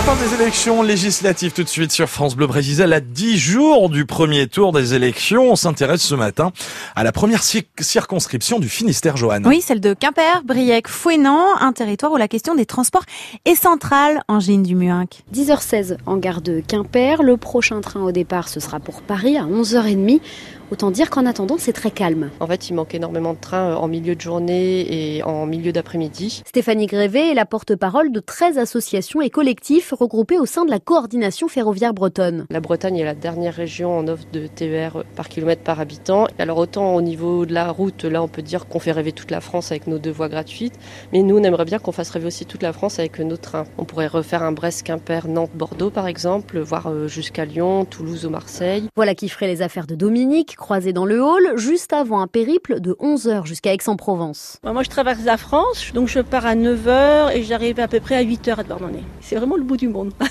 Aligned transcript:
On 0.00 0.02
parle 0.02 0.18
des 0.18 0.42
élections 0.42 0.82
législatives 0.82 1.52
tout 1.52 1.62
de 1.62 1.68
suite 1.68 1.92
sur 1.92 2.08
France 2.08 2.34
Bleu 2.34 2.46
Brésil. 2.46 2.90
À 2.90 3.00
10 3.00 3.36
jours 3.36 3.90
du 3.90 4.06
premier 4.06 4.46
tour 4.46 4.72
des 4.72 4.94
élections, 4.94 5.52
on 5.52 5.56
s'intéresse 5.56 6.00
ce 6.00 6.14
matin 6.14 6.52
à 6.96 7.04
la 7.04 7.12
première 7.12 7.42
circonscription 7.42 8.60
du 8.60 8.70
Finistère, 8.70 9.18
Johan. 9.18 9.42
Oui, 9.44 9.60
celle 9.60 9.80
de 9.80 9.92
Quimper, 9.92 10.42
Briec, 10.42 10.88
Fouenan, 10.88 11.44
un 11.60 11.72
territoire 11.72 12.12
où 12.12 12.16
la 12.16 12.28
question 12.28 12.54
des 12.54 12.64
transports 12.64 13.04
est 13.44 13.54
centrale, 13.54 14.22
Angine 14.26 14.62
du 14.62 14.74
Muinc. 14.74 15.22
10h16 15.34 15.98
en 16.06 16.16
gare 16.16 16.40
de 16.40 16.62
Quimper. 16.66 17.22
Le 17.22 17.36
prochain 17.36 17.82
train 17.82 18.00
au 18.00 18.10
départ, 18.10 18.48
ce 18.48 18.58
sera 18.58 18.80
pour 18.80 19.02
Paris 19.02 19.36
à 19.36 19.42
11h30. 19.42 20.22
Autant 20.70 20.92
dire 20.92 21.10
qu'en 21.10 21.26
attendant, 21.26 21.56
c'est 21.58 21.72
très 21.72 21.90
calme. 21.90 22.30
En 22.38 22.46
fait, 22.46 22.68
il 22.68 22.74
manque 22.74 22.94
énormément 22.94 23.32
de 23.32 23.40
trains 23.40 23.74
en 23.74 23.88
milieu 23.88 24.14
de 24.14 24.20
journée 24.20 25.16
et 25.16 25.22
en 25.24 25.44
milieu 25.44 25.72
d'après-midi. 25.72 26.42
Stéphanie 26.46 26.86
Grévé 26.86 27.32
est 27.32 27.34
la 27.34 27.44
porte-parole 27.44 28.12
de 28.12 28.20
13 28.20 28.56
associations 28.56 29.20
et 29.20 29.30
collectifs 29.30 29.92
regroupés 29.92 30.38
au 30.38 30.46
sein 30.46 30.64
de 30.64 30.70
la 30.70 30.78
coordination 30.78 31.48
ferroviaire 31.48 31.92
bretonne. 31.92 32.46
La 32.50 32.60
Bretagne 32.60 32.98
est 32.98 33.04
la 33.04 33.16
dernière 33.16 33.54
région 33.54 33.98
en 33.98 34.06
offre 34.06 34.26
de 34.32 34.46
TER 34.46 35.02
par 35.16 35.28
kilomètre 35.28 35.62
par 35.62 35.80
habitant. 35.80 36.28
Alors 36.38 36.58
autant 36.58 36.94
au 36.94 37.02
niveau 37.02 37.46
de 37.46 37.52
la 37.52 37.72
route, 37.72 38.04
là 38.04 38.22
on 38.22 38.28
peut 38.28 38.42
dire 38.42 38.68
qu'on 38.68 38.78
fait 38.78 38.92
rêver 38.92 39.10
toute 39.10 39.32
la 39.32 39.40
France 39.40 39.72
avec 39.72 39.88
nos 39.88 39.98
deux 39.98 40.12
voies 40.12 40.28
gratuites, 40.28 40.78
mais 41.12 41.22
nous 41.22 41.36
on 41.36 41.42
aimerait 41.42 41.64
bien 41.64 41.80
qu'on 41.80 41.90
fasse 41.90 42.10
rêver 42.10 42.26
aussi 42.26 42.46
toute 42.46 42.62
la 42.62 42.72
France 42.72 43.00
avec 43.00 43.18
nos 43.18 43.36
trains. 43.36 43.64
On 43.76 43.84
pourrait 43.84 44.06
refaire 44.06 44.44
un 44.44 44.52
Brest-Quimper-Nantes-Bordeaux 44.52 45.90
par 45.90 46.06
exemple, 46.06 46.60
voire 46.60 46.86
euh, 46.86 47.08
jusqu'à 47.08 47.44
Lyon, 47.44 47.84
Toulouse 47.84 48.24
ou 48.24 48.30
Marseille. 48.30 48.84
Voilà 48.94 49.16
qui 49.16 49.28
ferait 49.28 49.48
les 49.48 49.62
affaires 49.62 49.88
de 49.88 49.96
Dominique, 49.96 50.56
croisé 50.60 50.92
dans 50.92 51.06
le 51.06 51.20
hall, 51.20 51.56
juste 51.56 51.92
avant 51.92 52.20
un 52.20 52.28
périple 52.28 52.78
de 52.78 52.92
11h 53.00 53.46
jusqu'à 53.46 53.74
Aix-en-Provence. 53.74 54.58
Moi, 54.62 54.84
je 54.84 54.90
traverse 54.90 55.24
la 55.24 55.36
France, 55.36 55.90
donc 55.92 56.06
je 56.06 56.20
pars 56.20 56.46
à 56.46 56.54
9h 56.54 57.34
et 57.34 57.42
j'arrive 57.42 57.80
à 57.80 57.88
peu 57.88 57.98
près 57.98 58.14
à 58.14 58.22
8h 58.22 58.60
à 58.60 58.62
Douarnenez. 58.62 59.02
C'est 59.20 59.34
vraiment 59.34 59.56
le 59.56 59.64
bout 59.64 59.76
du 59.76 59.88
monde. 59.88 60.12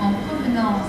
en 0.00 0.12
provenance 0.26 0.88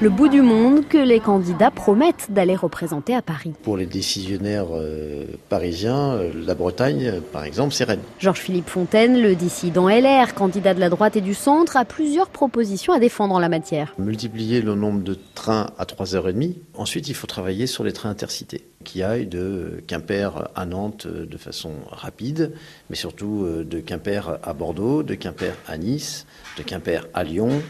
le 0.00 0.10
bout 0.10 0.28
du 0.28 0.42
monde 0.42 0.86
que 0.88 0.98
les 0.98 1.20
candidats 1.20 1.70
promettent 1.70 2.26
d'aller 2.30 2.56
représenter 2.56 3.14
à 3.14 3.22
Paris. 3.22 3.52
Pour 3.62 3.76
les 3.76 3.86
décisionnaires 3.86 4.68
euh, 4.72 5.24
parisiens, 5.48 6.12
euh, 6.12 6.30
la 6.44 6.54
Bretagne, 6.54 7.20
par 7.32 7.44
exemple, 7.44 7.74
c'est 7.74 7.84
Rennes. 7.84 8.00
Georges-Philippe 8.18 8.68
Fontaine, 8.68 9.20
le 9.20 9.34
dissident 9.34 9.88
LR, 9.88 10.34
candidat 10.34 10.74
de 10.74 10.80
la 10.80 10.88
droite 10.88 11.16
et 11.16 11.20
du 11.20 11.34
centre, 11.34 11.76
a 11.76 11.84
plusieurs 11.84 12.28
propositions 12.28 12.92
à 12.92 12.98
défendre 12.98 13.34
en 13.34 13.38
la 13.38 13.48
matière. 13.48 13.94
Multiplier 13.98 14.60
le 14.60 14.74
nombre 14.74 15.02
de 15.02 15.16
trains 15.34 15.70
à 15.78 15.84
3h30. 15.84 16.56
Ensuite, 16.74 17.08
il 17.08 17.14
faut 17.14 17.26
travailler 17.26 17.66
sur 17.66 17.84
les 17.84 17.92
trains 17.92 18.10
intercités 18.10 18.64
qui 18.84 19.02
aillent 19.02 19.26
de 19.26 19.82
Quimper 19.88 20.48
à 20.54 20.64
Nantes 20.64 21.08
de 21.08 21.36
façon 21.36 21.72
rapide, 21.90 22.52
mais 22.88 22.96
surtout 22.96 23.44
euh, 23.44 23.64
de 23.64 23.80
Quimper 23.80 24.38
à 24.42 24.52
Bordeaux, 24.52 25.02
de 25.02 25.14
Quimper 25.14 25.54
à 25.66 25.76
Nice, 25.76 26.26
de 26.56 26.62
Quimper 26.62 27.06
à 27.12 27.24
Lyon, 27.24 27.62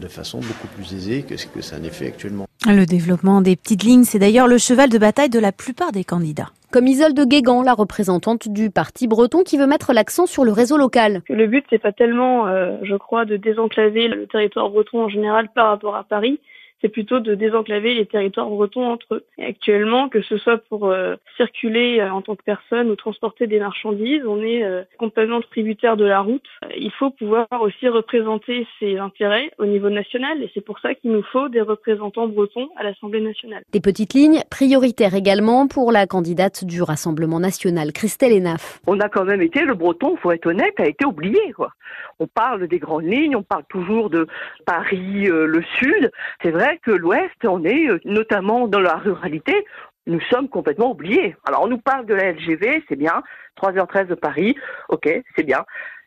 de 0.00 0.08
façon 0.08 0.38
beaucoup 0.38 0.66
plus 0.76 0.94
aisée 0.94 1.22
que 1.22 1.36
ce 1.36 1.46
que 1.46 1.62
ça 1.62 1.78
n'est 1.78 1.90
fait 1.90 2.06
actuellement. 2.06 2.46
Le 2.66 2.84
développement 2.84 3.40
des 3.40 3.56
petites 3.56 3.82
lignes, 3.82 4.04
c'est 4.04 4.18
d'ailleurs 4.18 4.46
le 4.46 4.58
cheval 4.58 4.88
de 4.88 4.98
bataille 4.98 5.30
de 5.30 5.38
la 5.38 5.52
plupart 5.52 5.92
des 5.92 6.04
candidats. 6.04 6.50
Comme 6.72 6.86
Isolde 6.86 7.20
Guégan, 7.28 7.62
la 7.62 7.74
représentante 7.74 8.48
du 8.48 8.70
parti 8.70 9.06
breton 9.06 9.42
qui 9.42 9.58
veut 9.58 9.66
mettre 9.66 9.92
l'accent 9.92 10.24
sur 10.24 10.42
le 10.42 10.52
réseau 10.52 10.78
local. 10.78 11.20
Le 11.28 11.46
but, 11.46 11.66
c'est 11.68 11.78
pas 11.78 11.92
tellement, 11.92 12.46
euh, 12.46 12.78
je 12.82 12.96
crois, 12.96 13.26
de 13.26 13.36
désenclaver 13.36 14.08
le 14.08 14.26
territoire 14.26 14.70
breton 14.70 15.02
en 15.02 15.08
général 15.10 15.50
par 15.54 15.68
rapport 15.68 15.96
à 15.96 16.04
Paris, 16.04 16.40
c'est 16.82 16.88
plutôt 16.88 17.20
de 17.20 17.34
désenclaver 17.34 17.94
les 17.94 18.06
territoires 18.06 18.48
bretons 18.48 18.86
entre 18.86 19.14
eux. 19.14 19.24
Et 19.38 19.44
actuellement, 19.44 20.08
que 20.08 20.20
ce 20.20 20.36
soit 20.36 20.58
pour 20.58 20.86
euh, 20.86 21.14
circuler 21.36 22.00
euh, 22.00 22.10
en 22.10 22.20
tant 22.20 22.34
que 22.34 22.42
personne 22.42 22.90
ou 22.90 22.96
transporter 22.96 23.46
des 23.46 23.60
marchandises, 23.60 24.22
on 24.26 24.42
est 24.42 24.64
euh, 24.64 24.82
complètement 24.98 25.40
tributaire 25.40 25.96
de 25.96 26.04
la 26.04 26.20
route. 26.20 26.44
Il 26.76 26.90
faut 26.90 27.10
pouvoir 27.10 27.46
aussi 27.60 27.88
représenter 27.88 28.66
ses 28.80 28.98
intérêts 28.98 29.52
au 29.58 29.66
niveau 29.66 29.90
national 29.90 30.42
et 30.42 30.50
c'est 30.52 30.60
pour 30.60 30.80
ça 30.80 30.94
qu'il 30.94 31.12
nous 31.12 31.22
faut 31.22 31.48
des 31.48 31.60
représentants 31.60 32.26
bretons 32.26 32.68
à 32.76 32.82
l'Assemblée 32.82 33.20
nationale. 33.20 33.62
Des 33.72 33.80
petites 33.80 34.14
lignes 34.14 34.42
prioritaires 34.50 35.14
également 35.14 35.68
pour 35.68 35.92
la 35.92 36.06
candidate 36.06 36.64
du 36.64 36.82
Rassemblement 36.82 37.38
national, 37.38 37.92
Christelle 37.92 38.32
Enaf. 38.32 38.80
On 38.88 38.98
a 38.98 39.08
quand 39.08 39.24
même 39.24 39.42
été, 39.42 39.60
le 39.62 39.74
breton, 39.74 40.16
faut 40.16 40.32
être 40.32 40.46
honnête, 40.46 40.74
a 40.78 40.86
été 40.86 41.04
oublié. 41.04 41.52
Quoi. 41.52 41.70
On 42.18 42.26
parle 42.26 42.66
des 42.66 42.78
grandes 42.78 43.04
lignes, 43.04 43.36
on 43.36 43.42
parle 43.42 43.64
toujours 43.68 44.10
de 44.10 44.26
Paris, 44.66 45.26
le 45.26 45.62
sud. 45.78 46.10
C'est 46.42 46.50
vrai 46.50 46.71
que 46.76 46.90
l'Ouest, 46.90 47.34
on 47.44 47.64
est 47.64 47.88
euh, 47.88 48.00
notamment 48.04 48.68
dans 48.68 48.80
la 48.80 48.96
ruralité, 48.96 49.64
nous 50.06 50.20
sommes 50.30 50.48
complètement 50.48 50.90
oubliés. 50.90 51.36
Alors 51.44 51.62
on 51.62 51.68
nous 51.68 51.78
parle 51.78 52.06
de 52.06 52.14
la 52.14 52.32
LGV, 52.32 52.84
c'est 52.88 52.96
bien, 52.96 53.22
3h13 53.60 54.08
de 54.08 54.14
Paris, 54.14 54.56
ok, 54.88 55.08
c'est 55.36 55.44
bien. 55.44 55.64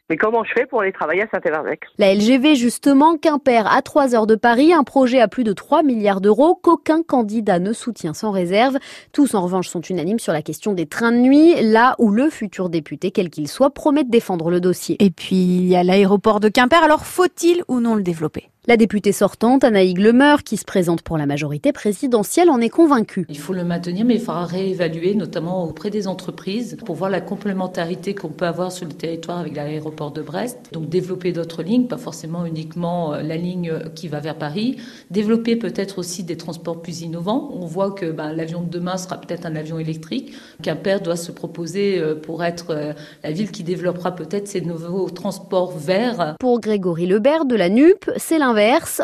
Mais 0.09 0.17
comment 0.17 0.43
je 0.43 0.51
fais 0.53 0.67
pour 0.67 0.81
aller 0.81 0.91
travailler 0.91 1.23
à 1.23 1.27
Saint-Éverzec 1.31 1.81
La 1.97 2.13
LGV, 2.13 2.53
justement, 2.53 3.17
Quimper 3.17 3.65
à 3.65 3.81
3 3.81 4.13
heures 4.13 4.27
de 4.27 4.35
Paris, 4.35 4.71
un 4.71 4.83
projet 4.83 5.19
à 5.19 5.27
plus 5.27 5.43
de 5.43 5.51
3 5.51 5.81
milliards 5.81 6.21
d'euros 6.21 6.53
qu'aucun 6.53 7.01
candidat 7.01 7.57
ne 7.57 7.73
soutient 7.73 8.13
sans 8.13 8.29
réserve. 8.29 8.77
Tous, 9.13 9.33
en 9.33 9.41
revanche, 9.41 9.67
sont 9.67 9.81
unanimes 9.81 10.19
sur 10.19 10.31
la 10.31 10.43
question 10.43 10.73
des 10.73 10.85
trains 10.85 11.11
de 11.11 11.17
nuit, 11.17 11.55
là 11.59 11.95
où 11.97 12.11
le 12.11 12.29
futur 12.29 12.69
député, 12.69 13.09
quel 13.09 13.31
qu'il 13.31 13.47
soit, 13.47 13.71
promet 13.71 14.03
de 14.03 14.11
défendre 14.11 14.51
le 14.51 14.61
dossier. 14.61 14.95
Et 15.03 15.09
puis, 15.09 15.37
il 15.37 15.67
y 15.67 15.75
a 15.75 15.83
l'aéroport 15.83 16.39
de 16.39 16.49
Quimper, 16.49 16.83
alors 16.83 17.07
faut-il 17.07 17.63
ou 17.67 17.79
non 17.79 17.95
le 17.95 18.03
développer? 18.03 18.49
La 18.67 18.77
députée 18.77 19.11
sortante, 19.11 19.63
Anaïg 19.63 19.99
Lemeur, 19.99 20.43
qui 20.43 20.57
se 20.57 20.65
présente 20.65 21.03
pour 21.03 21.17
la 21.17 21.27
majorité 21.27 21.71
présidentielle, 21.71 22.49
en 22.49 22.59
est 22.59 22.69
convaincue. 22.69 23.27
Il 23.29 23.37
faut 23.37 23.53
le 23.53 23.63
maintenir, 23.63 24.05
mais 24.05 24.15
il 24.15 24.19
faudra 24.19 24.45
réévaluer, 24.45 25.13
notamment 25.13 25.65
auprès 25.65 25.91
des 25.91 26.07
entreprises, 26.07 26.77
pour 26.83 26.95
voir 26.95 27.11
la 27.11 27.21
complémentarité 27.21 28.15
qu'on 28.15 28.29
peut 28.29 28.45
avoir 28.45 28.71
sur 28.71 28.87
le 28.87 28.93
territoire 28.93 29.39
avec 29.39 29.55
l'aéroport 29.55 30.11
de 30.11 30.23
Brest. 30.23 30.57
Donc 30.71 30.89
développer 30.89 31.31
d'autres 31.31 31.61
lignes, 31.61 31.85
pas 31.85 31.97
forcément 31.97 32.45
uniquement 32.45 33.13
euh, 33.13 33.21
la 33.21 33.37
ligne 33.37 33.71
qui 33.93 34.07
va 34.07 34.19
vers 34.19 34.35
Paris. 34.35 34.77
Développer 35.11 35.55
peut-être 35.55 35.99
aussi 35.99 36.23
des 36.23 36.37
transports 36.37 36.81
plus 36.81 37.01
innovants. 37.01 37.51
On 37.53 37.67
voit 37.67 37.91
que 37.91 38.11
ben, 38.11 38.33
l'avion 38.33 38.61
de 38.61 38.69
demain 38.69 38.97
sera 38.97 39.21
peut-être 39.21 39.45
un 39.45 39.55
avion 39.55 39.77
électrique. 39.77 40.33
Quimper 40.63 41.01
doit 41.01 41.17
se 41.17 41.31
proposer 41.31 41.99
euh, 41.99 42.15
pour 42.15 42.43
être 42.43 42.71
euh, 42.71 42.93
la 43.23 43.31
ville 43.31 43.51
qui 43.51 43.63
développera 43.63 44.15
peut-être 44.15 44.47
ces 44.47 44.61
nouveaux 44.61 45.09
transports 45.11 45.77
verts. 45.77 46.35
Pour 46.39 46.59
Grégory 46.59 47.05
Lebert 47.05 47.45
de 47.45 47.55
la 47.55 47.69
NUP, 47.69 48.09
c'est 48.17 48.39
l'inverse 48.39 48.54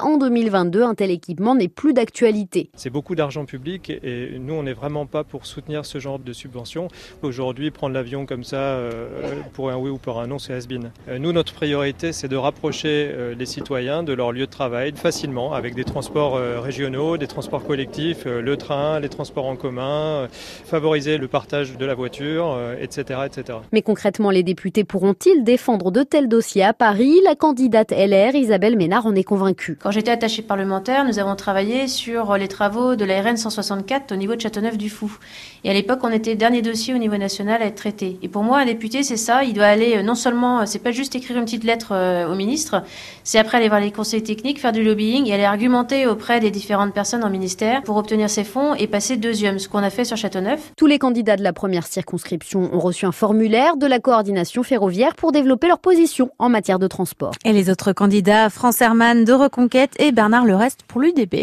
en 0.01 0.17
2022, 0.17 0.83
un 0.83 0.95
tel 0.95 1.11
équipement 1.11 1.55
n'est 1.55 1.67
plus 1.67 1.93
d'actualité. 1.93 2.69
C'est 2.75 2.89
beaucoup 2.89 3.15
d'argent 3.15 3.43
public 3.43 3.89
et 3.89 4.37
nous, 4.39 4.53
on 4.53 4.63
n'est 4.63 4.73
vraiment 4.73 5.05
pas 5.05 5.23
pour 5.23 5.45
soutenir 5.45 5.85
ce 5.85 5.99
genre 5.99 6.19
de 6.19 6.31
subventions. 6.31 6.87
Aujourd'hui, 7.21 7.69
prendre 7.69 7.93
l'avion 7.93 8.25
comme 8.25 8.45
ça, 8.45 8.55
euh, 8.55 9.09
pour 9.53 9.69
un 9.69 9.75
oui 9.75 9.89
ou 9.89 9.97
pour 9.97 10.21
un 10.21 10.27
non, 10.27 10.39
c'est 10.39 10.53
has 10.53 10.67
euh, 10.71 11.19
Nous, 11.19 11.33
notre 11.33 11.53
priorité, 11.53 12.13
c'est 12.13 12.29
de 12.29 12.37
rapprocher 12.37 13.11
euh, 13.11 13.35
les 13.35 13.45
citoyens 13.45 14.03
de 14.03 14.13
leur 14.13 14.31
lieu 14.31 14.45
de 14.45 14.51
travail 14.51 14.93
facilement 14.95 15.53
avec 15.53 15.75
des 15.75 15.83
transports 15.83 16.39
régionaux, 16.61 17.17
des 17.17 17.27
transports 17.27 17.65
collectifs, 17.65 18.25
le 18.25 18.57
train, 18.57 18.99
les 18.99 19.09
transports 19.09 19.45
en 19.45 19.55
commun, 19.55 20.27
favoriser 20.31 21.17
le 21.17 21.27
partage 21.27 21.77
de 21.77 21.85
la 21.85 21.93
voiture, 21.93 22.57
etc., 22.79 23.21
etc. 23.25 23.59
Mais 23.73 23.81
concrètement, 23.81 24.29
les 24.29 24.43
députés 24.43 24.83
pourront-ils 24.83 25.43
défendre 25.43 25.91
de 25.91 26.03
tels 26.03 26.27
dossiers 26.27 26.63
à 26.63 26.73
Paris? 26.73 27.15
La 27.23 27.35
candidate 27.35 27.91
LR, 27.91 28.35
Isabelle 28.35 28.77
Ménard, 28.77 29.05
en 29.05 29.15
est 29.15 29.23
convaincue. 29.23 29.40
Quand 29.79 29.91
j'étais 29.91 30.11
attachée 30.11 30.41
parlementaire, 30.41 31.05
nous 31.05 31.19
avons 31.19 31.35
travaillé 31.35 31.87
sur 31.87 32.37
les 32.37 32.47
travaux 32.47 32.95
de 32.95 33.05
la 33.05 33.21
RN 33.21 33.37
164 33.37 34.11
au 34.11 34.15
niveau 34.15 34.35
de 34.35 34.41
Châteauneuf-du-Fou. 34.41 35.17
Et 35.63 35.69
à 35.69 35.73
l'époque, 35.73 35.99
on 36.03 36.11
était 36.11 36.31
le 36.31 36.37
dernier 36.37 36.61
dossier 36.61 36.93
au 36.93 36.97
niveau 36.97 37.17
national 37.17 37.61
à 37.61 37.65
être 37.65 37.75
traité. 37.75 38.17
Et 38.21 38.27
pour 38.27 38.43
moi, 38.43 38.59
un 38.59 38.65
député, 38.65 39.03
c'est 39.03 39.17
ça. 39.17 39.43
Il 39.43 39.53
doit 39.53 39.65
aller 39.65 39.97
euh, 39.97 40.03
non 40.03 40.15
seulement, 40.15 40.61
euh, 40.61 40.63
c'est 40.65 40.79
pas 40.79 40.91
juste 40.91 41.15
écrire 41.15 41.37
une 41.37 41.45
petite 41.45 41.63
lettre 41.63 41.89
euh, 41.91 42.31
au 42.31 42.35
ministre, 42.35 42.83
c'est 43.23 43.39
après 43.39 43.57
aller 43.57 43.69
voir 43.69 43.79
les 43.81 43.91
conseils 43.91 44.23
techniques, 44.23 44.59
faire 44.59 44.71
du 44.71 44.83
lobbying 44.83 45.27
et 45.27 45.33
aller 45.33 45.43
argumenter 45.43 46.07
auprès 46.07 46.39
des 46.39 46.51
différentes 46.51 46.93
personnes 46.93 47.23
en 47.23 47.29
ministère 47.29 47.83
pour 47.83 47.97
obtenir 47.97 48.29
ces 48.29 48.43
fonds 48.43 48.75
et 48.75 48.87
passer 48.87 49.17
deuxième, 49.17 49.59
ce 49.59 49.67
qu'on 49.69 49.83
a 49.83 49.89
fait 49.89 50.05
sur 50.05 50.17
Châteauneuf. 50.17 50.71
Tous 50.77 50.87
les 50.87 50.99
candidats 50.99 51.37
de 51.37 51.43
la 51.43 51.53
première 51.53 51.85
circonscription 51.85 52.69
ont 52.73 52.79
reçu 52.79 53.05
un 53.05 53.11
formulaire 53.11 53.77
de 53.77 53.85
la 53.85 53.99
coordination 53.99 54.63
ferroviaire 54.63 55.15
pour 55.15 55.31
développer 55.31 55.67
leur 55.67 55.79
position 55.79 56.31
en 56.39 56.49
matière 56.49 56.79
de 56.79 56.87
transport. 56.87 57.33
Et 57.45 57.53
les 57.53 57.69
autres 57.69 57.93
candidats, 57.93 58.49
France 58.49 58.81
Herman 58.81 59.23
de 59.31 59.35
Reconquête 59.35 59.95
et 59.97 60.11
Bernard 60.11 60.43
Lereste 60.43 60.83
pour 60.85 60.99
l'UDB. 60.99 61.35